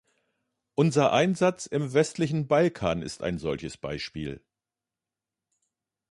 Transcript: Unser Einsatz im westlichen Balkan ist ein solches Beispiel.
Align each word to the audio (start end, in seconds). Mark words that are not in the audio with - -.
Unser 0.73 1.13
Einsatz 1.13 1.67
im 1.67 1.93
westlichen 1.93 2.47
Balkan 2.47 3.03
ist 3.03 3.21
ein 3.21 3.37
solches 3.37 3.77
Beispiel. 3.77 4.41